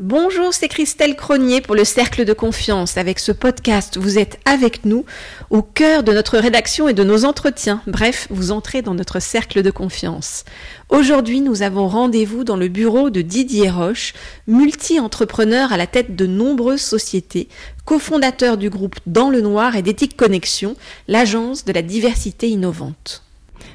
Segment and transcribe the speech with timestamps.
[0.00, 2.96] Bonjour, c'est Christelle Cronier pour le Cercle de Confiance.
[2.96, 5.04] Avec ce podcast, vous êtes avec nous
[5.50, 7.82] au cœur de notre rédaction et de nos entretiens.
[7.88, 10.44] Bref, vous entrez dans notre cercle de confiance.
[10.88, 14.14] Aujourd'hui, nous avons rendez-vous dans le bureau de Didier Roche,
[14.46, 17.48] multi-entrepreneur à la tête de nombreuses sociétés,
[17.84, 20.76] cofondateur du groupe Dans le Noir et d'Éthique Connexion,
[21.08, 23.24] l'agence de la diversité innovante.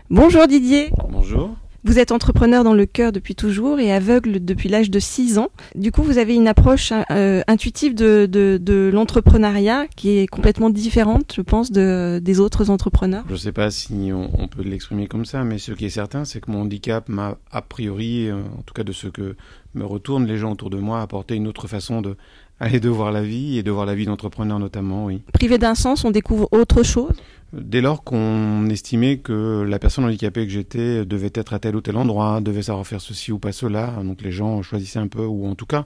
[0.09, 0.89] Bonjour Didier.
[1.09, 1.57] Bonjour.
[1.85, 5.49] Vous êtes entrepreneur dans le cœur depuis toujours et aveugle depuis l'âge de 6 ans.
[5.75, 10.69] Du coup, vous avez une approche euh, intuitive de, de, de l'entrepreneuriat qui est complètement
[10.69, 13.25] différente, je pense, de, des autres entrepreneurs.
[13.27, 15.89] Je ne sais pas si on, on peut l'exprimer comme ça, mais ce qui est
[15.89, 19.35] certain, c'est que mon handicap m'a, a priori, euh, en tout cas de ce que
[19.75, 22.15] me retournent les gens autour de moi, apporté une autre façon de
[22.59, 25.21] aller de voir la vie et de voir la vie d'entrepreneur notamment, oui.
[25.33, 27.11] Privé d'un sens, on découvre autre chose?
[27.53, 31.81] Dès lors qu'on estimait que la personne handicapée que j'étais devait être à tel ou
[31.81, 35.23] tel endroit, devait savoir faire ceci ou pas cela, donc les gens choisissaient un peu,
[35.23, 35.85] ou en tout cas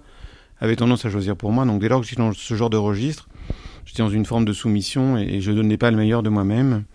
[0.61, 1.65] avaient tendance à choisir pour moi.
[1.65, 3.27] Donc dès lors que j'étais dans ce genre de registre,
[3.85, 6.85] j'étais dans une forme de soumission et, je ne donnais pas le meilleur de moi-même.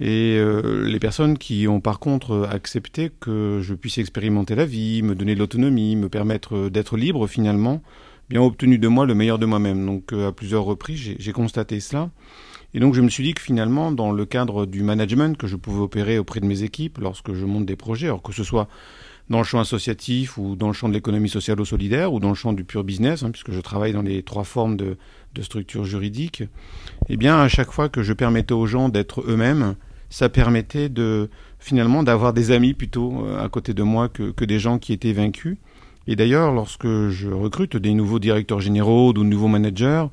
[0.00, 5.02] Et euh, les personnes qui ont par contre accepté que je puisse expérimenter la vie,
[5.02, 7.82] me donner de l'autonomie, me permettre d'être libre finalement,
[8.30, 9.84] bien obtenu de moi le meilleur de moi-même.
[9.84, 12.10] Donc euh, à plusieurs reprises, j'ai constaté cela.
[12.74, 15.56] Et donc je me suis dit que finalement, dans le cadre du management que je
[15.56, 18.68] pouvais opérer auprès de mes équipes lorsque je monte des projets, alors que ce soit
[19.30, 22.30] dans le champ associatif ou dans le champ de l'économie sociale ou solidaire ou dans
[22.30, 24.96] le champ du pur business, hein, puisque je travaille dans les trois formes de,
[25.40, 26.42] structures juridiques,
[27.08, 29.76] eh bien à chaque fois que je permettais aux gens d'être eux-mêmes,
[30.10, 31.30] ça permettait de
[31.60, 34.92] finalement d'avoir des amis plutôt euh, à côté de moi que, que des gens qui
[34.92, 35.58] étaient vaincus.
[36.08, 40.06] Et d'ailleurs, lorsque je recrute des nouveaux directeurs généraux ou de nouveaux managers,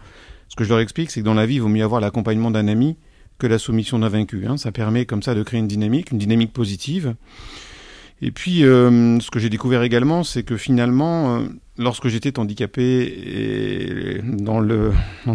[0.48, 2.52] ce que je leur explique, c'est que dans la vie, il vaut mieux avoir l'accompagnement
[2.52, 2.98] d'un ami
[3.38, 4.46] que la soumission d'un vaincu.
[4.48, 4.58] Hein.
[4.58, 7.16] Ça permet comme ça de créer une dynamique, une dynamique positive.
[8.22, 13.04] Et puis, euh, ce que j'ai découvert également, c'est que finalement, euh, lorsque j'étais handicapé
[13.04, 14.66] et dans,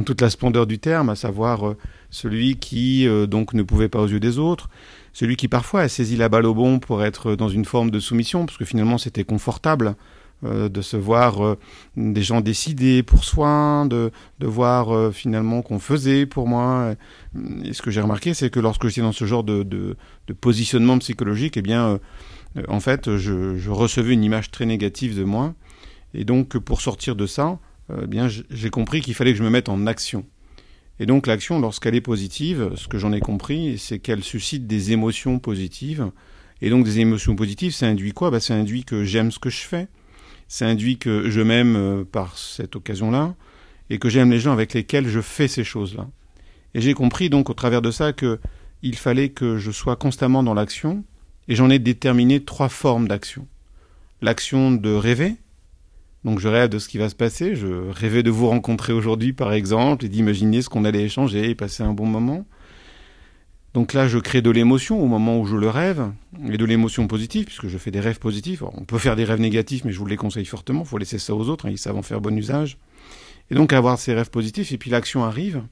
[0.04, 1.76] toute la splendeur du terme, à savoir euh,
[2.10, 4.70] celui qui donc ne pouvait pas aux yeux des autres,
[5.12, 8.00] celui qui parfois a saisi la balle au bon pour être dans une forme de
[8.00, 9.94] soumission, parce que finalement c'était confortable
[10.42, 11.58] de se voir euh,
[11.96, 16.94] des gens décider pour soi, de, de voir euh, finalement qu'on faisait pour moi.
[17.64, 19.96] Et ce que j'ai remarqué, c'est que lorsque j'étais dans ce genre de, de,
[20.26, 22.00] de positionnement psychologique, eh bien,
[22.68, 25.54] en fait, je, je, recevais une image très négative de moi.
[26.14, 27.58] Et donc, pour sortir de ça,
[28.02, 30.24] eh bien, j'ai compris qu'il fallait que je me mette en action.
[31.00, 34.92] Et donc, l'action, lorsqu'elle est positive, ce que j'en ai compris, c'est qu'elle suscite des
[34.92, 36.10] émotions positives.
[36.60, 38.30] Et donc, des émotions positives, ça induit quoi?
[38.30, 39.88] Bah, Ça induit que j'aime ce que je fais,
[40.50, 43.36] ça induit que je m'aime euh, par cette occasion-là
[43.88, 46.08] et que j'aime les gens avec lesquels je fais ces choses-là.
[46.74, 48.40] Et j'ai compris donc au travers de ça que
[48.82, 51.04] il fallait que je sois constamment dans l'action
[51.46, 53.46] et j'en ai déterminé trois formes d'action.
[54.22, 55.36] L'action de rêver,
[56.24, 59.32] donc je rêve de ce qui va se passer, je rêvais de vous rencontrer aujourd'hui
[59.32, 62.44] par exemple et d'imaginer ce qu'on allait échanger et passer un bon moment.
[63.72, 66.10] Donc là, je crée de l'émotion au moment où je le rêve,
[66.48, 68.62] et de l'émotion positive, puisque je fais des rêves positifs.
[68.62, 71.18] on peut faire des rêves négatifs, mais je vous les conseille fortement, il faut laisser
[71.18, 72.78] ça aux autres, hein, ils savent en faire bon usage.
[73.50, 75.62] Et donc avoir ces rêves positifs, et puis l'action arrive,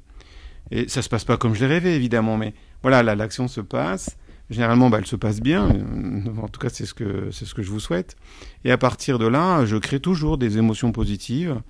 [0.71, 3.61] et ça se passe pas comme je l'ai rêvé, évidemment, mais voilà, là, l'action se
[3.61, 4.17] passe,
[4.51, 7.55] généralement, bah, elle se passe bien, euh, en tout cas, c'est ce que, c'est ce
[7.55, 8.17] que je vous souhaite.
[8.65, 11.61] Et à partir de là, je crée toujours des émotions positives,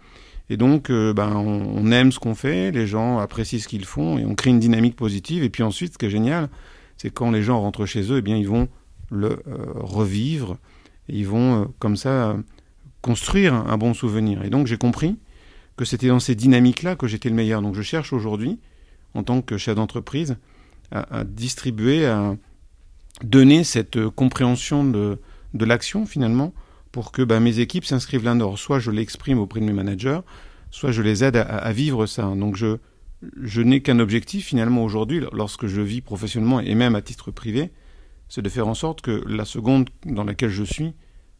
[0.50, 4.18] et donc, euh, ben, on, aime ce qu'on fait, les gens apprécient ce qu'ils font,
[4.18, 5.42] et on crée une dynamique positive.
[5.42, 6.48] Et puis ensuite, ce qui est génial,
[6.96, 8.68] c'est quand les gens rentrent chez eux, eh bien, ils vont
[9.10, 10.56] le euh, revivre,
[11.08, 12.36] et ils vont, euh, comme ça,
[13.02, 14.42] construire un, bon souvenir.
[14.42, 15.16] Et donc, j'ai compris
[15.76, 17.60] que c'était dans ces dynamiques-là que j'étais le meilleur.
[17.60, 18.58] Donc, je cherche aujourd'hui,
[19.14, 20.36] en tant que chef d'entreprise,
[20.90, 22.36] à, à, distribuer, à
[23.22, 25.18] donner cette compréhension de,
[25.52, 26.52] de l'action, finalement,
[26.98, 28.56] pour que bah, mes équipes s'inscrivent là-dedans.
[28.56, 30.18] Soit je l'exprime auprès de mes managers,
[30.72, 32.24] soit je les aide à, vivre ça.
[32.34, 32.78] Donc je,
[33.40, 37.70] je n'ai qu'un objectif finalement aujourd'hui, lorsque je vis professionnellement et même à titre privé,
[38.28, 40.92] c'est de faire en sorte que la seconde dans laquelle je suis,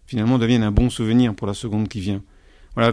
[0.07, 2.23] finalement, devienne un bon souvenir pour la seconde qui vient.
[2.77, 2.93] Voilà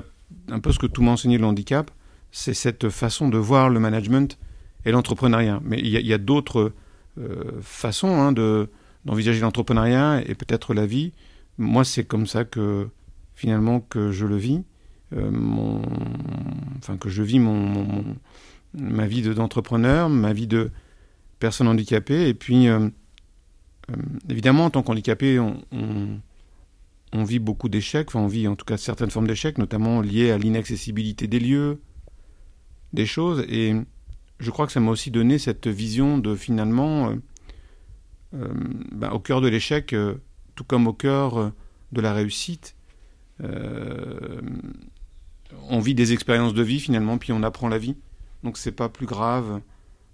[0.49, 1.91] un peu ce que tout m'a enseigné le handicap,
[2.31, 4.39] c'est cette façon de voir le management
[4.85, 5.59] et l'entrepreneuriat.
[5.63, 6.73] Mais il y a, d'autres
[7.19, 8.71] euh, façons hein, de,
[9.05, 11.13] d'envisager l'entrepreneuriat et peut-être la vie
[11.57, 12.89] moi, c'est comme ça que
[13.35, 14.63] finalement que je le vis,
[15.13, 15.31] euh,
[16.77, 18.03] enfin que je vis mon,
[18.73, 20.71] ma vie d'entrepreneur, ma vie de
[21.39, 22.89] personne handicapée, et puis euh,
[23.91, 23.95] euh,
[24.29, 26.21] évidemment en tant qu'handicapé, on,
[27.23, 30.37] vit beaucoup d'échecs, enfin on vit en tout cas certaines formes d'échecs, notamment liées à
[30.37, 31.79] l'inaccessibilité des lieux,
[32.91, 33.73] des choses, et
[34.39, 37.13] je crois que ça m'a aussi donné cette vision de finalement,
[38.33, 39.95] ben, au cœur de l'échec
[40.55, 41.49] tout comme au cœur euh,
[41.91, 42.75] de la réussite,
[43.43, 44.41] euh,
[45.69, 47.95] on vit des expériences de vie finalement, puis on apprend la vie.
[48.43, 49.61] Donc c'est pas plus grave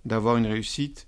[0.06, 1.08] d'avoir une réussite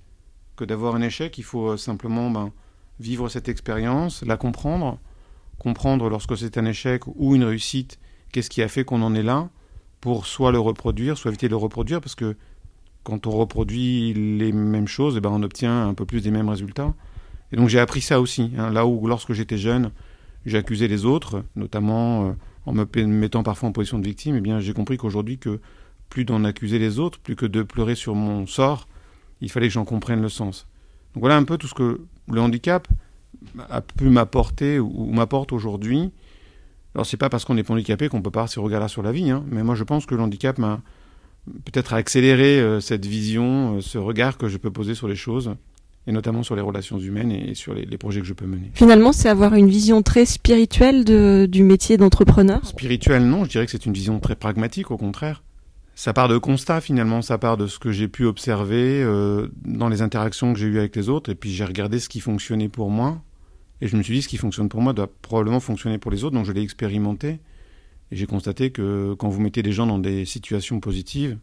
[0.55, 1.37] que d'avoir un échec.
[1.37, 2.51] Il faut simplement ben,
[2.99, 4.99] vivre cette expérience, la comprendre,
[5.57, 7.99] comprendre lorsque c'est un échec ou une réussite,
[8.31, 9.49] qu'est-ce qui a fait qu'on en est là,
[10.01, 12.35] pour soit le reproduire, soit éviter de le reproduire, parce que
[13.03, 16.49] quand on reproduit les mêmes choses, eh ben on obtient un peu plus des mêmes
[16.49, 16.93] résultats.
[17.53, 18.51] Et donc j'ai appris ça aussi.
[18.57, 18.71] Hein.
[18.71, 19.91] là où lorsque j'étais jeune,
[20.45, 22.31] j'accusais les autres, notamment euh,
[22.65, 25.59] en me mettant parfois en position de victime, eh bien j'ai compris qu'aujourd'hui que
[26.09, 28.87] plus d'en accuser les autres, plus que de pleurer sur mon sort,
[29.39, 30.67] il fallait que j'en comprenne le sens.
[31.13, 32.01] Donc voilà un peu tout ce que
[32.31, 32.87] le handicap
[33.69, 36.11] a pu m'apporter ou m'apporte aujourd'hui.
[36.95, 39.11] Alors c'est pas parce qu'on est handicapé qu'on peut pas avoir ce regard-là sur la
[39.11, 40.81] vie, hein, mais moi je pense que le handicap m'a
[41.65, 45.55] peut-être accéléré euh, cette vision, euh, ce regard que je peux poser sur les choses,
[46.05, 48.71] et notamment sur les relations humaines et sur les, projets que je peux mener.
[48.73, 53.65] Finalement, c'est avoir une vision très spirituelle de, du métier d'entrepreneur Spirituelle, non, je dirais
[53.65, 55.43] que c'est une vision très pragmatique, au contraire.
[55.95, 59.89] Ça part de constat finalement, ça part de ce que j'ai pu observer euh, dans
[59.89, 62.69] les interactions que j'ai eues avec les autres, et puis j'ai regardé ce qui fonctionnait
[62.69, 63.21] pour moi,
[63.79, 66.23] et je me suis dit ce qui fonctionne pour moi doit probablement fonctionner pour les
[66.23, 67.39] autres, donc je l'ai expérimenté,
[68.11, 71.37] et j'ai constaté que quand vous mettez des gens dans des situations positives,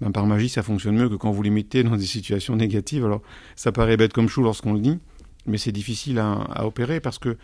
[0.00, 3.04] ben par magie ça fonctionne mieux que quand vous les mettez dans des situations négatives.
[3.04, 3.22] Alors
[3.54, 4.98] ça paraît bête comme chou lorsqu'on le dit,
[5.46, 7.36] mais c'est difficile à, opérer parce que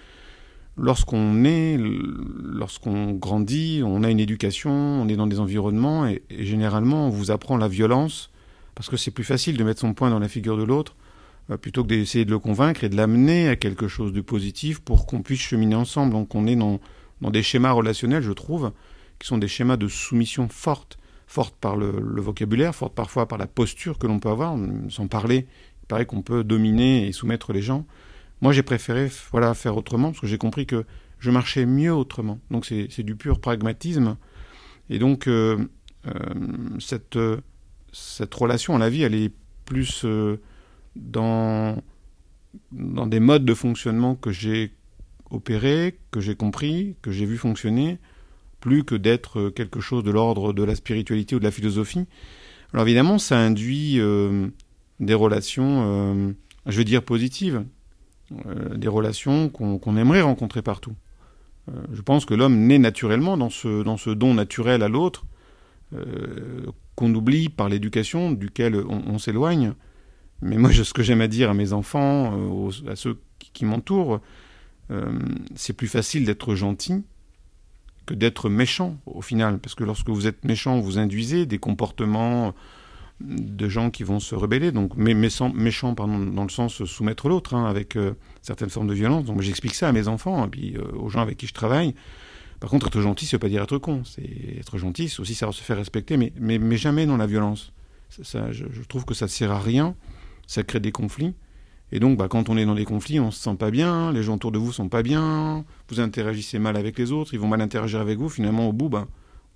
[0.76, 7.06] lorsqu'on est, lorsqu'on grandit, on a une éducation, on est dans des environnements, et, généralement
[7.06, 8.30] on vous apprend la violence,
[8.74, 10.96] parce que c'est plus facile de mettre son poing dans la figure de l'autre,
[11.50, 14.80] euh, plutôt que d'essayer de le convaincre et de l'amener à quelque chose de positif
[14.80, 16.12] pour qu'on puisse cheminer ensemble.
[16.12, 16.80] Donc on est dans,
[17.20, 18.72] dans des schémas relationnels, je trouve,
[19.18, 20.98] qui sont des schémas de soumission forte,
[21.32, 24.54] forte par le, vocabulaire, forte parfois par la posture que l'on peut avoir,
[24.90, 25.46] sans parler.
[25.82, 27.86] Il paraît qu'on peut dominer et soumettre les gens.
[28.42, 30.84] Moi, j'ai préféré voilà, faire autrement parce que j'ai compris que
[31.20, 32.38] je marchais mieux autrement.
[32.50, 34.18] Donc, c'est du pur pragmatisme.
[34.90, 35.56] Et donc, euh,
[36.06, 36.12] euh,
[36.80, 37.18] cette,
[37.94, 39.32] cette relation à la vie, elle est
[39.64, 40.38] plus euh,
[40.96, 41.82] dans,
[42.72, 44.74] dans des modes de fonctionnement que j'ai
[45.30, 48.00] opérés, que j'ai compris, que j'ai vu fonctionner,
[48.62, 52.06] plus que d'être quelque chose de l'ordre de la spiritualité ou de la philosophie.
[52.72, 54.00] Alors évidemment, ça induit
[55.00, 56.34] des relations,
[56.66, 57.64] je veux dire, positives.
[58.46, 60.94] Euh, des relations qu'on aimerait rencontrer partout.
[61.68, 65.26] Euh, je pense que l'homme naît naturellement dans ce, don naturel à l'autre,
[65.92, 69.74] euh, qu'on oublie par l'éducation, duquel on, s'éloigne.
[70.40, 73.20] Mais moi, ce que j'aime à dire à mes enfants, à ceux
[73.52, 74.20] qui, m'entourent,
[75.54, 77.02] c'est plus facile d'être gentil
[78.06, 79.58] que d'être méchant au final.
[79.58, 82.54] Parce que lorsque vous êtes méchant, vous induisez des comportements
[83.20, 87.66] de gens qui vont se rebeller, donc méchants, pardon, dans le sens soumettre l'autre, hein,
[87.66, 89.24] avec euh, certaines formes de violence.
[89.24, 91.94] Donc j'explique ça à mes enfants, et puis euh, aux gens avec qui je travaille.
[92.60, 94.02] Par contre, être gentil, ça veut pas dire être con.
[94.04, 97.26] C'est être gentil, c'est aussi savoir se faire respecter, mais, mais, mais jamais dans la
[97.26, 97.72] violence.
[98.22, 99.94] Ça, je, trouve que ça ne sert à rien,
[100.46, 101.34] ça crée des conflits.
[101.92, 104.22] Et donc, bah, quand on est dans des conflits, on se sent pas bien, les
[104.22, 107.48] gens autour de vous sont pas bien, vous interagissez mal avec les autres, ils vont
[107.48, 108.30] mal interagir avec vous.
[108.30, 109.06] Finalement, au bout, bah,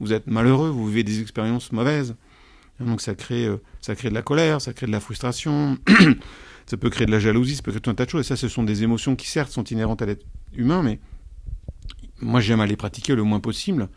[0.00, 2.14] vous êtes malheureux, vous vivez des expériences mauvaises.
[2.78, 5.78] Donc ça crée, euh, ça crée de la colère, ça crée de la frustration,
[6.66, 8.26] ça peut créer de la jalousie, ça peut créer tout un tas de choses.
[8.26, 11.00] Et ça, ce sont des émotions qui certes sont inhérentes à l'être humain, mais
[12.20, 13.88] moi j'aime à les pratiquer le moins possible.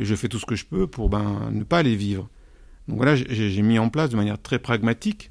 [0.00, 2.28] Et je fais tout ce que je peux pour ben, ne pas les vivre.
[2.88, 5.30] Donc voilà, j'ai mis en place de manière très pragmatique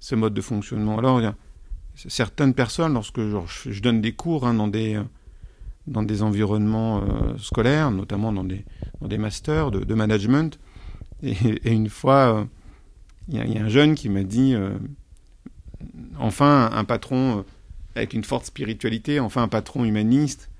[0.00, 0.98] ce mode de fonctionnement.
[0.98, 1.20] Alors,
[2.06, 5.00] certaines personnes, lorsque je, donne des cours hein, dans, des,
[5.86, 8.64] dans des environnements euh, scolaires, notamment dans des,
[9.18, 10.58] masters de, management,
[11.22, 12.46] et, une fois,
[13.28, 14.70] il y, a un jeune qui m'a dit euh,
[16.18, 17.42] enfin un patron euh,
[17.94, 20.50] avec une forte spiritualité, enfin un patron humaniste,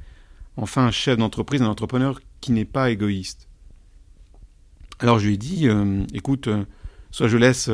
[0.56, 3.48] enfin un chef d'entreprise, un entrepreneur qui n'est pas égoïste.
[4.98, 6.48] Alors je lui ai dit euh, écoute,
[7.10, 7.70] soit je laisse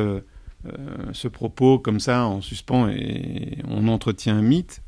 [1.13, 4.83] ce propos comme ça en suspens et on entretient un mythe,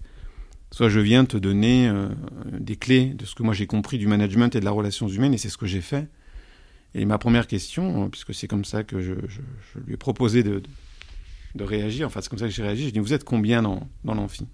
[0.71, 1.92] soit je viens te donner
[2.52, 5.35] des clés de ce que moi j'ai compris du management et de la relation humaine,
[5.35, 6.09] et c'est ce que j'ai fait.
[6.95, 9.12] Et ma première question, puisque c'est comme ça que je,
[9.85, 10.62] lui ai proposé de,
[11.59, 14.14] réagir, enfin c'est comme ça que j'ai réagi, je dis, vous êtes combien dans, dans
[14.14, 14.47] l'amphi?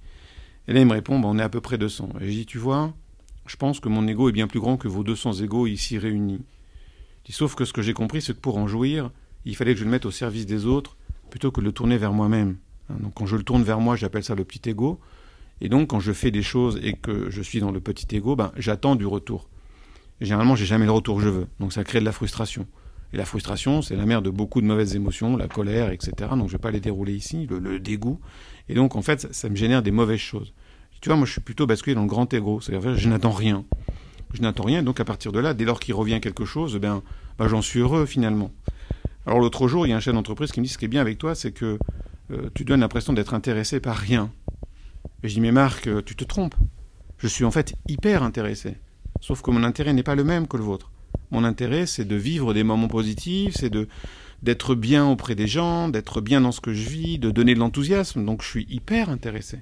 [0.69, 2.11] Et là il me répond, bah, on est à peu près 200.
[2.21, 2.95] Et je dis, tu vois,
[3.47, 6.41] je pense que mon ego est bien plus grand que vos 200 égaux ici réunis.
[7.29, 9.11] sauf que ce que j'ai compris, c'est que pour en jouir,
[9.45, 10.97] il fallait que je le mette au service des autres
[11.33, 12.57] plutôt que de le tourner vers moi-même.
[12.91, 15.01] Hein, donc quand je le tourne vers moi, j'appelle ça le petit ego.
[15.62, 18.37] Et donc quand je fais des choses et que je suis dans le petit ego,
[18.37, 19.49] ben, j'attends du retour.
[20.21, 21.47] Et généralement, j'ai jamais le retour que je veux.
[21.59, 22.67] Donc ça crée de la frustration.
[23.15, 26.12] Et la frustration, c'est la mère de beaucoup de mauvaises émotions, la colère, etc.
[26.37, 28.21] Donc je vais pas les dérouler ici, le, dégoût.
[28.69, 30.53] Et donc en fait, ça, me génère des mauvaises choses.
[31.01, 32.61] Tu vois, moi je suis plutôt basculé dans le grand égo.
[32.61, 33.65] C'est-à-dire, je n'attends rien.
[34.35, 34.83] je n'attends rien.
[34.83, 37.03] Donc à partir de là, dès lors qu'il revient quelque chose, ben,
[37.39, 38.51] ben j'en suis heureux finalement.
[39.26, 40.88] Alors l'autre jour, il y a un chef d'entreprise qui me dit ce qui est
[40.88, 41.79] bien avec toi, c'est que
[42.31, 44.33] euh, tu donnes l'impression d'être intéressé par rien.
[45.23, 46.57] Et je dis mais Marc, euh, tu te trompes.
[47.19, 48.76] Je suis en fait hyper intéressé.
[49.21, 50.91] Sauf que mon intérêt n'est pas le même que le vôtre.
[51.31, 53.88] Mon intérêt, c'est de vivre des moments positifs, c'est de
[54.43, 57.61] d'être bien auprès des gens, d'être bien dans ce que je vis, de donner de
[57.61, 58.25] l'enthousiasme.
[58.25, 59.61] Donc je suis hyper intéressé.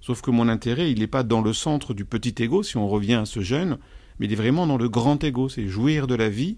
[0.00, 2.88] Sauf que mon intérêt, il n'est pas dans le centre du petit ego, si on
[2.88, 3.78] revient à ce jeune,
[4.18, 6.56] mais il est vraiment dans le grand ego, c'est jouir de la vie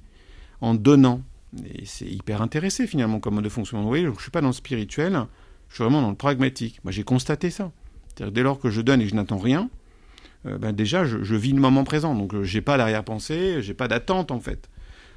[0.61, 1.23] en donnant.
[1.64, 3.82] Et c'est hyper intéressé finalement comme mode de fonctionnement.
[3.82, 5.26] Vous voyez, je ne suis pas dans le spirituel,
[5.68, 6.80] je suis vraiment dans le pragmatique.
[6.85, 7.73] Moi j'ai constaté ça.
[8.16, 9.71] Dès lors que je donne et je n'attends rien,
[10.47, 12.14] euh, ben déjà je, vis le moment présent.
[12.14, 14.71] Donc euh, j'ai pas d'arrière-pensée, j'ai pas d'attente en fait.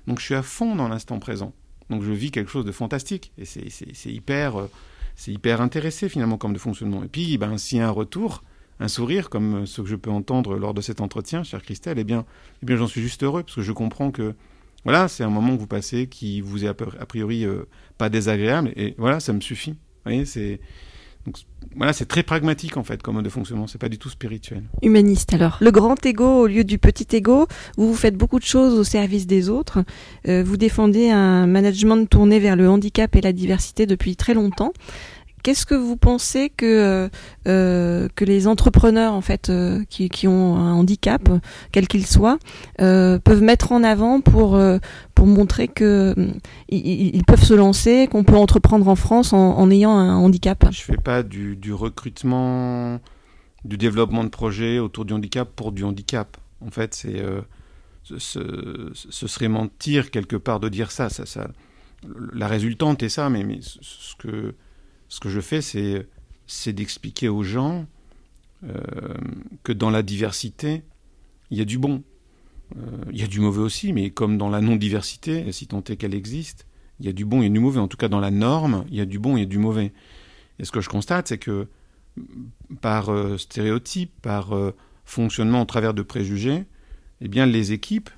[0.07, 1.53] Donc je suis à fond dans l'instant présent.
[1.89, 3.31] Donc je vis quelque chose de fantastique.
[3.37, 4.71] Et c'est hyper, euh,
[5.15, 7.03] c'est hyper intéressé finalement comme de fonctionnement.
[7.03, 8.43] Et puis ben, s'il y a un retour,
[8.79, 12.03] un sourire comme ce que je peux entendre lors de cet entretien, chère Christelle, eh
[12.03, 12.25] bien,
[12.61, 14.35] eh bien j'en suis juste heureux parce que je comprends que
[14.85, 17.45] voilà, c'est un moment que vous passez qui vous est a priori
[17.97, 18.71] pas désagréable.
[18.77, 19.71] Et voilà, ça me suffit.
[19.71, 20.59] Vous voyez, c'est
[21.25, 21.37] donc
[21.75, 24.63] voilà, c'est très pragmatique en fait comme mode de fonctionnement, c'est pas du tout spirituel.
[24.83, 25.57] Humaniste alors.
[25.59, 28.83] Le grand ego au lieu du petit ego, vous vous faites beaucoup de choses au
[28.83, 29.83] service des autres.
[30.27, 34.71] Euh, vous défendez un management tourné vers le handicap et la diversité depuis très longtemps.
[35.45, 37.09] Qu'est-ce que vous pensez que euh,
[37.47, 41.29] euh, que les entrepreneurs en fait euh, qui, qui, ont un handicap,
[41.71, 42.39] quel qu'il soit,
[42.79, 44.59] peuvent mettre en avant pour
[45.13, 46.15] pour montrer que
[46.69, 50.65] ils, peuvent se lancer, qu'on peut entreprendre en France en, ayant un handicap?
[50.71, 52.99] Je fais pas du, du recrutement,
[53.65, 56.37] du développement de projets autour du handicap pour du handicap.
[56.65, 57.23] En fait, c'est
[58.01, 61.09] ce, ce, serait mentir quelque part de dire ça.
[61.09, 61.49] ça, ça
[62.33, 64.55] la résultante est ça, mais, mais ce que
[65.09, 67.85] ce que je fais, c'est, d'expliquer aux gens
[68.63, 68.79] euh,
[69.63, 70.83] que dans la diversité,
[71.51, 72.03] il y a du bon.
[72.77, 72.81] Euh,
[73.11, 76.15] il y a du mauvais aussi, mais comme dans la non-diversité, si tant est qu'elle
[76.15, 76.65] existe,
[76.99, 77.79] il y a du bon et du mauvais.
[77.79, 79.93] En tout cas, dans la norme, il y a du bon et du mauvais.
[80.59, 81.67] Et ce que je constate, c'est que
[82.81, 84.53] par euh, stéréotype, par
[85.03, 86.65] fonctionnement au travers de préjugés,
[87.21, 88.09] eh bien, les équipes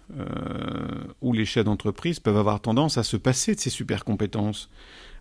[1.21, 4.69] ou les chefs d'entreprise peuvent avoir tendance à se passer de ces super compétences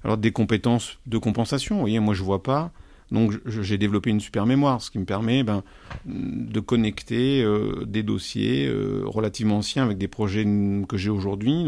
[0.07, 1.75] alors des compétences de compensation.
[1.75, 2.71] Vous voyez, moi je vois pas.
[3.11, 5.63] Donc j'ai développé une super mémoire, ce qui me permet ben,
[6.07, 10.45] de connecter euh, des dossiers euh, relativement anciens avec des projets
[10.89, 11.65] que j'ai aujourd'hui.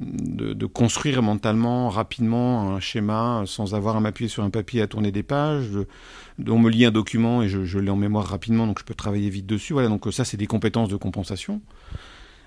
[0.00, 4.86] Euh, de, construire mentalement, rapidement, un schéma sans avoir à m'appuyer sur un papier à
[4.86, 5.70] tourner des pages.
[6.46, 9.30] on me lit un document et je, l'ai en mémoire rapidement, donc je peux travailler
[9.30, 9.72] vite dessus.
[9.72, 11.60] Voilà, donc ça c'est des compétences de compensation.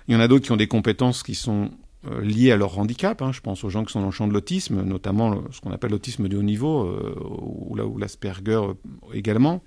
[0.08, 1.70] Il y en a d'autres qui ont des compétences qui sont
[2.10, 3.22] euh, liés à leur handicap.
[3.22, 3.32] Hein.
[3.32, 5.90] Je pense aux gens qui sont dans le champ de l'autisme, notamment ce qu'on appelle
[5.90, 8.74] l'autisme de haut niveau, euh, ou, là, ou l'Asperger euh,
[9.14, 9.62] également.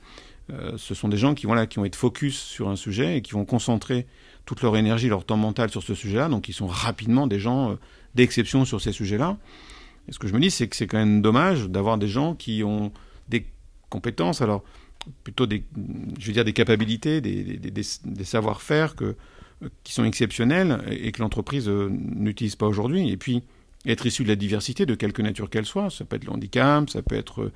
[0.78, 3.32] ce sont des gens qui, voilà, qui vont être focus sur un sujet et qui
[3.32, 4.06] vont concentrer
[4.48, 6.30] toute leur énergie, leur temps mental sur ce sujet-là.
[6.30, 7.78] Donc ils sont rapidement des gens
[8.16, 9.38] d'exception sur ces sujets-là.
[10.08, 12.34] Et ce que je me dis, c'est que c'est quand même dommage d'avoir des gens
[12.34, 12.92] qui ont
[13.30, 13.46] des
[13.90, 14.64] compétences, alors
[15.24, 15.64] plutôt des,
[16.20, 19.16] je veux dire, des capacités, des, savoir-faire que
[19.84, 23.10] qui sont exceptionnels et que l'entreprise euh, n'utilise pas aujourd'hui.
[23.10, 23.42] Et puis,
[23.88, 26.88] être issu de la diversité, de quelque nature qu'elle soit, ça peut être le handicap,
[26.92, 27.52] ça peut être euh,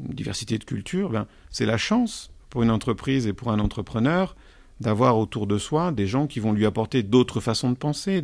[0.00, 4.34] une diversité de culture, ben, c'est la chance pour une entreprise et pour un entrepreneur
[4.82, 8.22] d'avoir autour de soi des gens qui vont lui apporter d'autres façons de penser,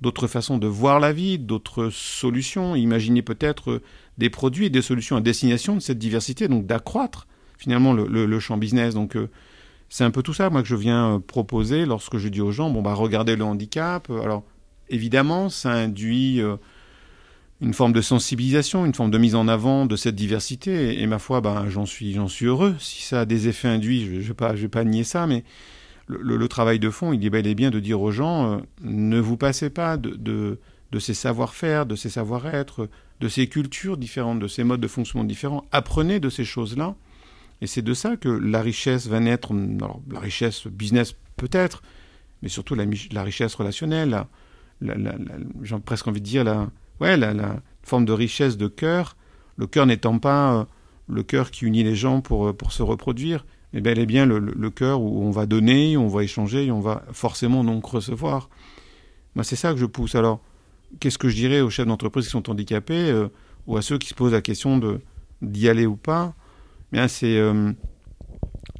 [0.00, 3.82] d'autres façons de voir la vie, d'autres solutions, imaginer peut-être euh,
[4.18, 7.26] des produits et des solutions à destination de cette diversité, donc d'accroître
[7.58, 8.94] finalement le, champ business.
[8.94, 9.16] Donc
[9.90, 12.52] c'est un peu tout ça, moi, que je viens euh, proposer lorsque je dis aux
[12.52, 14.08] gens, bon, bah, regardez le handicap.
[14.22, 14.44] Alors,
[14.88, 16.56] évidemment, ça induit euh,
[17.60, 21.02] une forme de sensibilisation, une forme de mise en avant de cette diversité.
[21.02, 22.76] Et, ma foi, bah, j'en suis, suis heureux.
[22.78, 25.42] Si ça a des effets induits, je ne vais, pas, vais pas nier ça, mais
[26.18, 29.18] le, travail de fond, il est bel et bien de dire aux gens, euh, ne
[29.20, 32.88] vous passez pas de, de, ces savoir-faire, de ces savoir-être,
[33.20, 35.64] de ces cultures différentes, de ces modes de fonctionnement différents.
[35.72, 36.96] Apprenez de ces choses-là
[37.60, 39.52] et c'est de ça que la richesse va naître,
[40.10, 41.82] la richesse business peut-être,
[42.42, 44.24] mais surtout la, la richesse relationnelle,
[44.80, 49.16] j'ai presque envie de dire la, ouais, la, forme de richesse de cœur,
[49.56, 50.64] le cœur n'étant pas euh,
[51.08, 54.26] le cœur qui unit les gens pour, euh, pour se reproduire, mais bel et bien
[54.26, 57.84] le, le cœur où on va donner, on va échanger, et on va forcément donc
[57.84, 58.48] recevoir.
[59.34, 60.14] Moi, c'est ça que je pousse.
[60.14, 60.40] Alors,
[60.98, 63.28] qu'est-ce que je dirais aux chefs d'entreprise qui sont handicapés euh,
[63.66, 65.00] ou à ceux qui se posent la question de
[65.42, 66.34] d'y aller ou pas?
[66.92, 67.72] Bien, c'est euh,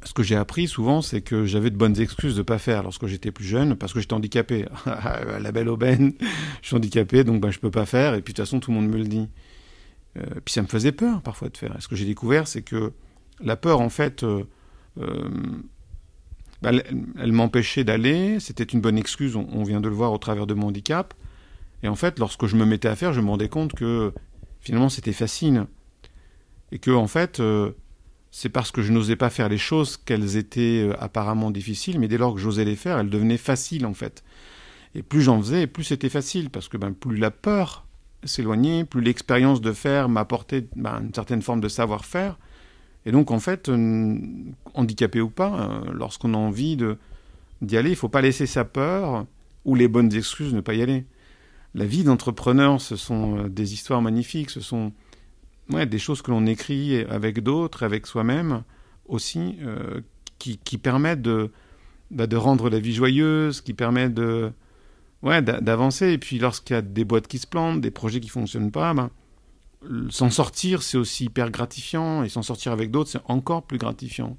[0.03, 2.83] ce que j'ai appris souvent, c'est que j'avais de bonnes excuses de ne pas faire
[2.83, 4.65] lorsque j'étais plus jeune, parce que j'étais handicapé.
[4.85, 6.13] la belle aubaine,
[6.61, 8.71] je suis handicapé, donc ben, je peux pas faire, et puis de toute façon, tout
[8.71, 9.29] le monde me le dit.
[10.17, 11.75] Euh, puis ça me faisait peur parfois de faire.
[11.77, 12.91] Et ce que j'ai découvert, c'est que
[13.41, 14.43] la peur, en fait, euh,
[14.97, 16.71] bah,
[17.19, 18.39] elle, m'empêchait d'aller.
[18.39, 21.13] C'était une bonne excuse, on, vient de le voir au travers de mon handicap.
[21.83, 24.13] Et en fait, lorsque je me mettais à faire, je me rendais compte que
[24.59, 25.65] finalement c'était facile.
[26.71, 27.71] Et que, en fait, euh,
[28.31, 32.07] c'est parce que je n'osais pas faire les choses qu'elles étaient euh, apparemment difficiles, mais
[32.07, 34.23] dès lors que j'osais les faire, elles devenaient faciles, en fait.
[34.95, 37.85] Et plus j'en faisais, plus c'était facile, parce que ben, plus la peur
[38.23, 42.37] s'éloignait, plus l'expérience de faire m'apportait ben, une certaine forme de savoir-faire.
[43.05, 44.17] Et donc, en fait, euh,
[44.73, 46.77] handicapé ou pas, lorsqu'on a envie
[47.61, 49.25] d'y aller, il ne faut pas laisser sa peur
[49.65, 51.05] ou les bonnes excuses ne pas y aller
[51.73, 54.91] la vie d'entrepreneur, ce sont euh, des histoires magnifiques, ce sont
[55.69, 58.63] des choses que l'on écrit avec d'autres, avec soi-même
[59.05, 60.01] aussi, euh,
[60.37, 61.49] qui, permettent de,
[62.09, 64.19] bah, de rendre la vie joyeuse, qui permettent
[65.23, 66.11] d'avancer.
[66.11, 68.93] Et puis lorsqu'il y a des boîtes qui se plantent, des projets qui fonctionnent pas,
[68.93, 69.11] ben,
[70.09, 74.37] s'en sortir, c'est aussi hyper gratifiant, et s'en sortir avec d'autres, c'est encore plus gratifiant.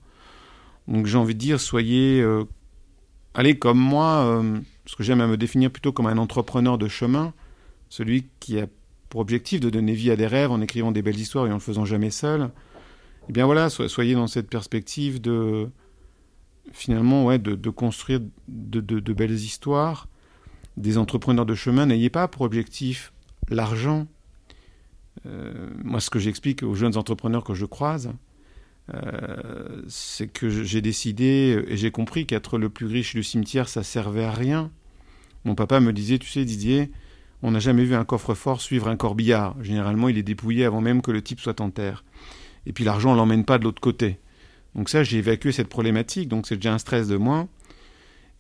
[0.89, 2.45] Donc j'ai envie de dire, soyez, euh,
[3.35, 4.43] allez comme moi
[4.85, 7.33] parce que j'aime à me définir plutôt comme un entrepreneur de chemin,
[7.89, 8.67] celui qui a
[9.09, 11.55] pour objectif de donner vie à des rêves en écrivant des belles histoires et en
[11.55, 12.51] le faisant jamais seul.
[13.29, 15.69] Eh bien voilà, soyez dans cette perspective de
[16.73, 20.09] finalement ouais, de, construire de, belles histoires.
[20.79, 23.13] Des entrepreneurs de chemin, n'ayez pas pour objectif
[23.51, 24.07] l'argent.
[25.27, 28.13] Euh, moi, ce que j'explique aux jeunes entrepreneurs que je croise,
[28.95, 33.83] euh, c'est que j'ai décidé et j'ai compris qu'être le plus riche du cimetière, ça
[33.83, 34.71] servait à rien.
[35.45, 36.91] Mon papa me disait, tu sais Didier,
[37.43, 39.57] on n'a jamais vu un coffre-fort suivre un corbillard.
[39.63, 42.05] Généralement, il est dépouillé avant même que le type soit en terre.
[42.67, 44.19] Et puis l'argent, on l'emmène pas de l'autre côté.
[44.75, 47.49] Donc ça, j'ai évacué cette problématique, donc c'est déjà un stress de moins.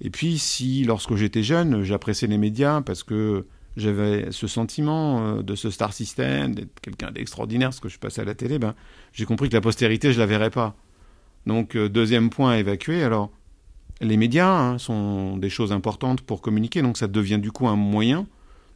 [0.01, 5.43] Et puis si, lorsque j'étais jeune, j'appréciais les médias parce que j'avais ce sentiment euh,
[5.43, 8.75] de ce star system, d'être quelqu'un d'extraordinaire, ce que je passais à la télé, ben,
[9.13, 10.77] j'ai compris que la postérité, je la verrais pas.
[11.47, 13.03] Donc, euh, deuxième point à évacuer.
[13.03, 13.31] Alors,
[14.01, 17.77] les médias hein, sont des choses importantes pour communiquer, donc ça devient du coup un
[17.77, 18.27] moyen.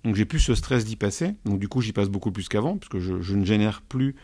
[0.04, 1.34] Donc, j'ai plus ce stress d'y passer.
[1.44, 4.14] Donc, du coup, j'y passe beaucoup plus qu'avant, puisque je, je, ne génère plus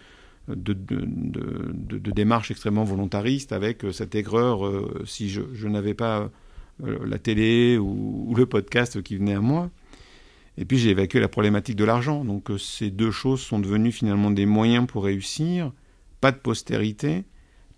[0.48, 4.60] de, de, démarches extrêmement volontaristes avec euh, cette aigreur
[5.04, 6.30] si je n'avais pas
[6.80, 9.70] la télé ou, le podcast qui venait à moi.
[10.58, 12.24] Et puis j'ai évacué la problématique de l'argent.
[12.24, 15.72] Donc euh, ces deux choses sont devenues finalement des moyens pour réussir.
[16.20, 17.24] Pas de postérité,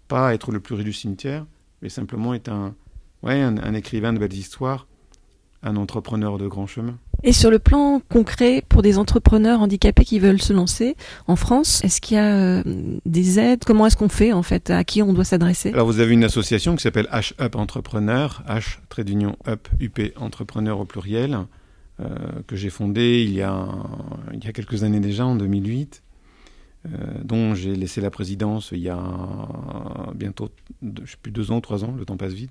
[0.09, 1.47] pas être le plus riche du cimetière,
[1.81, 2.75] mais simplement être un,
[3.23, 4.87] ouais, un, écrivain de belles histoires,
[5.63, 6.99] un entrepreneur de grand chemin.
[7.23, 10.95] Et sur le plan concret, pour des entrepreneurs handicapés qui veulent se lancer
[11.27, 12.63] en France, est-ce qu'il y a euh,
[13.07, 13.65] des aides?
[13.65, 14.69] Comment est-ce qu'on fait en fait?
[14.69, 15.73] À qui on doit s'adresser?
[15.73, 20.79] Alors vous avez une association qui s'appelle H-Up Entrepreneur, H trait d'union Up UP Entrepreneur
[20.79, 21.39] au pluriel.
[22.01, 23.69] Euh, que j'ai fondé il y, a,
[24.33, 26.03] il y a quelques années déjà, en 2008,
[26.87, 26.89] euh,
[27.23, 29.01] dont j'ai laissé la présidence il y a
[30.17, 30.51] bientôt,
[30.83, 32.51] je sais plus, deux ans, trois ans, le temps passe vite.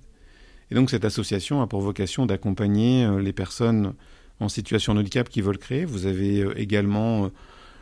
[0.71, 3.95] Et donc cette association a pour vocation d'accompagner euh, les personnes
[4.39, 5.83] en situation de handicap qui veulent créer.
[5.83, 7.29] Vous avez également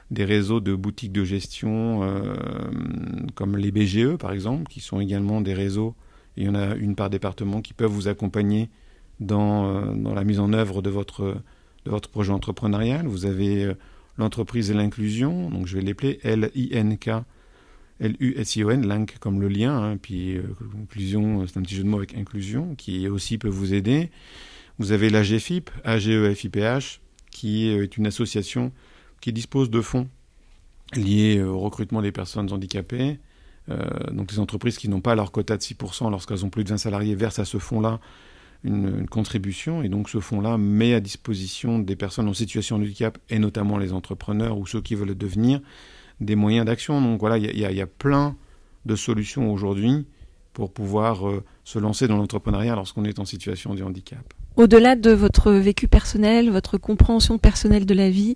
[0.09, 2.01] des réseaux de boutiques de gestion
[3.33, 5.95] comme les BGE par exemple, qui sont également des réseaux,
[6.35, 8.69] il y en a une par département, qui peuvent vous accompagner
[9.21, 11.37] dans, euh, dans la mise en œuvre de votre,
[11.85, 13.07] de votre projet entrepreneurial.
[13.07, 13.73] Vous avez euh,
[14.17, 17.09] l'entreprise et l'inclusion, donc je vais l'appeler L-I-N-K.
[18.01, 20.41] L-U-S-I-O-N, Link comme le lien, hein, puis euh,
[20.81, 24.09] inclusion, c'est un petit jeu de mots avec inclusion, qui aussi peut vous aider.
[24.79, 26.97] Vous avez l'AGFIP, A-G-E-F-I-P-H,
[27.29, 28.71] qui est une association
[29.21, 30.09] qui dispose de fonds
[30.95, 33.19] liés au recrutement des personnes handicapées.
[34.11, 36.77] donc les entreprises qui n'ont pas leur quota de 6% lorsqu'elles ont plus de 20
[36.77, 37.99] salariés versent à ce fonds-là
[38.63, 43.17] une, contribution et donc ce fonds-là met à disposition des personnes en situation de handicap
[43.29, 45.61] et notamment les entrepreneurs ou ceux qui veulent le devenir
[46.19, 47.01] des moyens d'action.
[47.01, 48.35] Donc voilà, il y, y, a plein
[48.85, 50.05] de solutions aujourd'hui
[50.53, 54.33] pour pouvoir euh, se lancer dans l'entrepreneuriat lorsqu'on est en situation de handicap.
[54.57, 58.35] Au-delà de votre vécu personnel, votre compréhension personnelle de la vie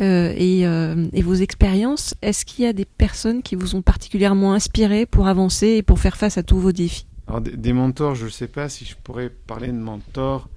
[0.00, 3.80] euh, et, euh, et, vos expériences, est-ce qu'il y a des personnes qui vous ont
[3.80, 7.06] particulièrement inspiré pour avancer et pour faire face à tous vos défis?
[7.26, 10.48] Alors, des, mentors, je ne sais pas si je pourrais parler de mentors,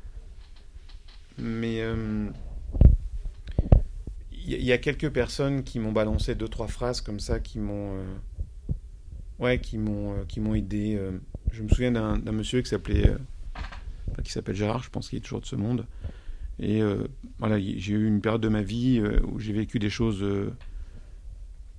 [1.38, 2.30] mais euh,
[4.32, 7.98] il y, a quelques personnes qui m'ont balancé deux, trois phrases comme ça qui m'ont.
[7.98, 8.16] Euh,
[9.40, 11.00] ouais, qui m'ont, euh, qui m'ont aidé.
[11.52, 13.16] je me souviens d'un, monsieur qui s'appelait.
[14.26, 15.86] s'appelle Gérard, je pense qu'il est toujours de ce monde.
[16.60, 16.82] Et
[17.40, 20.26] voilà, j'ai eu une période de ma vie où j'ai vécu des choses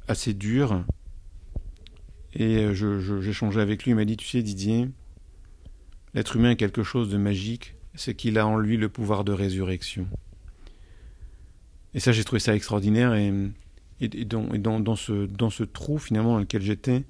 [0.06, 0.84] assez dures
[2.34, 4.88] et euh, j'échangeais avec lui, il m'a dit, tu sais Didier,
[6.14, 9.32] l'être humain est quelque chose de magique, c'est qu'il a en lui le pouvoir de
[9.32, 10.06] résurrection.
[11.94, 13.14] Et ça, j'ai trouvé ça extraordinaire.
[13.14, 13.32] Et,
[14.00, 17.04] et, dans, dans, ce, dans ce trou, finalement, dans lequel j'étais,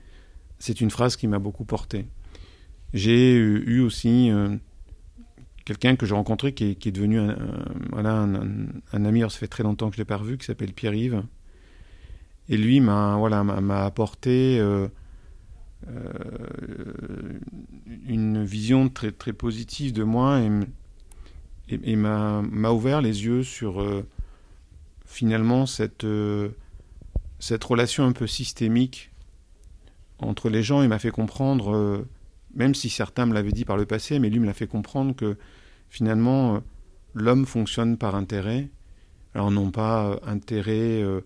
[0.59, 2.07] c'est une phrase qui m'a beaucoup porté.
[2.95, 4.31] J'ai eu aussi
[5.69, 7.37] quelqu'un que j'ai rencontré qui est, devenu un,
[7.91, 10.47] voilà, un, ami, alors ça fait très longtemps que je ne l'ai pas revu, qui
[10.47, 11.23] s'appelle Pierre-Yves.
[12.49, 13.41] Et lui m'a voilà,
[13.85, 14.89] apporté euh, euh,
[18.07, 20.41] une vision très, très positive de moi
[21.69, 24.07] et, m'a ouvert les yeux sur euh,
[25.05, 26.07] finalement cette,
[27.39, 29.11] cette relation un peu systémique
[30.19, 32.05] entre les gens et m'a fait comprendre,
[32.55, 35.15] même si certains me l'avaient dit par le passé, mais lui me l'a fait comprendre
[35.15, 35.37] que
[35.89, 36.59] finalement, euh,
[37.15, 38.69] l'homme fonctionne par intérêt.
[39.35, 41.21] Alors non pas euh, intérêt, euh,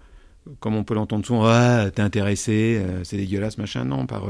[0.60, 3.84] comme on peut l'entendre souvent, ah, t'es intéressé, c'est dégueulasse, machin.
[3.84, 4.24] Non, par...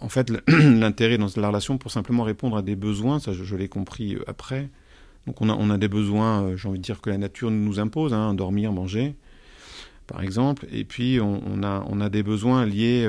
[0.00, 3.68] en fait, l'intérêt dans la relation pour simplement répondre à des besoins, ça je, l'ai
[3.68, 4.70] compris après.
[5.26, 7.80] Donc on a, on a des besoins, j'ai envie de dire, que la nature nous
[7.80, 9.14] impose, hein, dormir, manger,
[10.06, 10.66] par exemple.
[10.72, 13.08] Et puis on, a, on a des besoins liés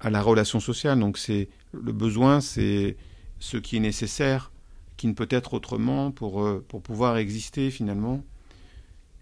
[0.00, 0.98] à la relation sociale.
[0.98, 2.96] Donc c'est le besoin, c'est
[3.38, 4.50] ce qui est nécessaire
[4.96, 8.22] qui ne peut être autrement pour, euh, pour pouvoir exister finalement.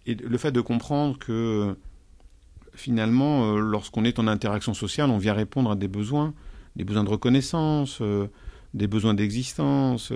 [0.07, 1.77] Et le fait de comprendre que
[2.79, 6.35] finalement, euh, lorsqu'on est en interaction sociale, on vient répondre à des besoins,
[6.77, 8.29] des besoins de reconnaissance, euh,
[8.75, 10.13] des besoins d'existence,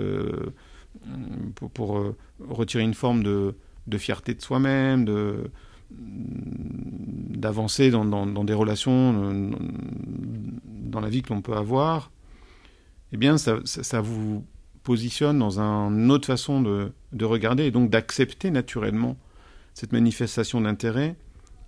[1.55, 3.55] pour, pour retirer une forme de,
[3.97, 5.05] fierté de soi-même,
[5.91, 9.51] d'avancer dans, des relations
[10.93, 12.11] dans la vie que l'on peut avoir,
[13.13, 14.43] eh bien, ça, vous
[14.83, 19.17] positionne dans une autre façon de, regarder et donc d'accepter naturellement
[19.73, 21.15] cette manifestation d'intérêt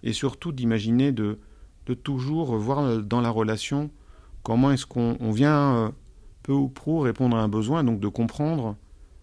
[0.05, 1.39] et surtout d'imaginer de,
[1.87, 3.91] de toujours voir dans la relation
[4.43, 5.89] comment est-ce qu'on vient euh,
[6.43, 8.77] peu ou prou répondre à un besoin, donc de comprendre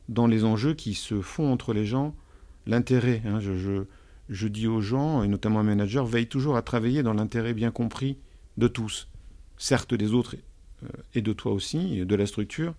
[0.08, 2.14] dans les enjeux qui se font entre les gens
[2.66, 3.22] l'intérêt.
[3.24, 3.40] Hein.
[3.40, 3.84] je,
[4.28, 7.70] je, dis aux gens, et notamment aux managers, veille toujours à travailler dans l'intérêt bien
[7.70, 8.18] compris
[8.58, 9.08] de tous,
[9.56, 10.36] certes des autres
[10.82, 12.74] euh, et de toi aussi, de la structure,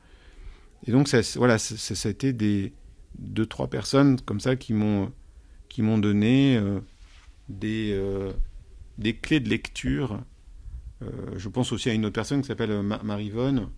[0.85, 2.73] et donc, ça, voilà, ça, a été des
[3.17, 5.11] deux, trois personnes comme ça qui m'ont
[5.69, 6.81] qui m'ont donné euh,
[7.49, 8.31] des, euh,
[8.97, 10.19] des clés de lecture.
[11.01, 13.69] Euh, je pense aussi à une autre personne qui s'appelle Marivonne,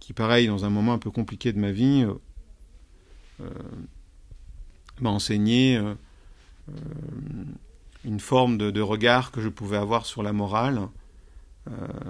[0.00, 2.04] qui, pareil, dans un moment un peu compliqué de ma vie,
[5.00, 5.80] m'a enseigné
[8.04, 10.88] une forme de, regard que je pouvais avoir sur la morale.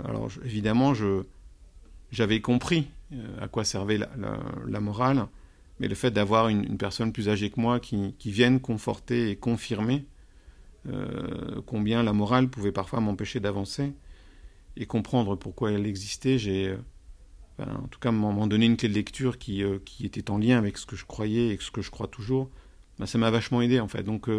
[0.07, 0.95] alors, évidemment,
[2.11, 5.27] j'avais compris euh, à quoi servait la, morale,
[5.81, 10.07] mais le fait d'avoir une, personne plus âgée que moi qui, vienne conforter et confirmer
[10.89, 13.93] euh, combien la morale pouvait parfois m'empêcher d'avancer
[14.77, 16.77] et comprendre pourquoi elle existait, j'ai, euh,
[17.59, 20.79] en tout cas, m'en donné une clé de lecture qui, qui, était en lien avec
[20.79, 22.49] ce que je croyais et ce que je crois toujours.
[22.99, 24.05] Ben, ça m'a vachement aidé en fait.
[24.05, 24.37] Donc, je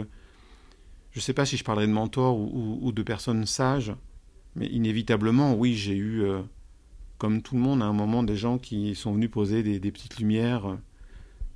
[1.16, 3.94] ne sais pas si je parlerai de mentors ou, ou, de personnes sages,
[4.56, 6.24] mais inévitablement, oui, j'ai eu
[7.22, 10.18] comme tout le monde, à un moment, des gens qui sont venus poser des, petites
[10.18, 10.76] lumières euh,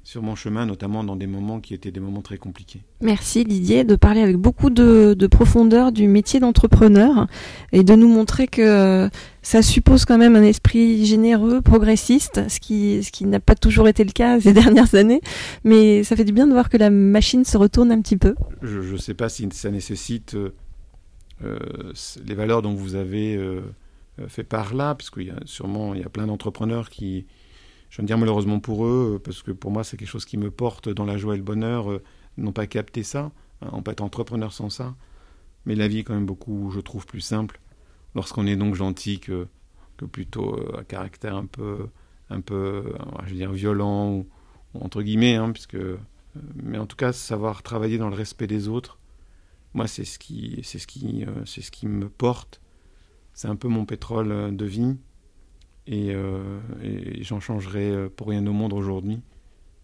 [0.06, 2.82] sur mon chemin, notamment dans des moments qui étaient des moments très compliqués.
[3.02, 7.26] Merci Didier de parler avec beaucoup de, profondeur du métier d'entrepreneur
[7.72, 9.10] et de nous montrer que euh,
[9.42, 13.88] ça suppose quand même un esprit généreux, progressiste, ce qui, ce qui n'a pas toujours
[13.88, 15.22] été le cas ces dernières années,
[15.64, 18.36] mais ça fait du bien de voir que la machine se retourne un petit peu.
[18.62, 21.60] Je ne sais pas si ça nécessite euh,
[22.24, 23.36] les valeurs dont vous avez...
[23.36, 23.62] Euh,
[24.30, 27.26] fait par là, puisqu'il y a sûrement il y a plein d'entrepreneurs qui,
[27.96, 30.38] je veux dire malheureusement pour eux, euh, parce que pour moi c'est quelque chose qui
[30.38, 32.04] me porte dans la joie et le bonheur, euh,
[32.36, 33.32] n'ont pas capté ça.
[33.62, 34.96] Hein, on peut être entrepreneur sans ça.
[35.66, 37.62] Mais la vie est quand même beaucoup, je trouve, plus simple
[38.14, 39.48] lorsqu'on est donc gentil que,
[40.12, 41.88] plutôt à caractère un peu,
[42.30, 42.94] un peu,
[43.26, 44.28] je veux dire, violent ou,
[44.74, 45.78] entre guillemets, hein, puisque,
[46.56, 49.00] mais en tout cas, savoir travailler dans le respect des autres,
[49.74, 50.80] moi, c'est ce ce qui, c'est
[51.62, 52.62] ce qui me porte
[53.36, 54.98] c'est un peu mon pétrole euh, de vie.
[55.90, 59.20] Euh, et, j'en changerai euh, pour rien au monde aujourd'hui,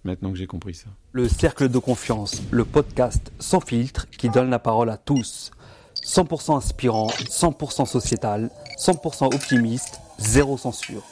[0.03, 0.87] maintenant que j'ai compris ça.
[1.11, 5.51] Le Cercle de Confiance, le podcast sans filtre qui donne la parole à tous.
[6.03, 11.03] 100% inspirant, 100% sociétal, 100% optimiste, zéro censure.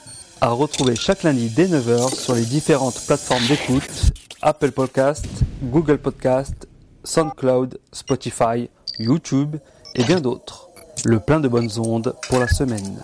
[0.42, 5.28] À retrouver chaque lundi dès 9h sur les différentes plateformes d'écoute Apple Podcast,
[5.62, 6.68] Google Podcast,
[7.04, 9.58] SoundCloud, Spotify, YouTube
[9.96, 10.70] et bien d'autres
[11.06, 13.00] le plein de bonnes ondes pour la semaine.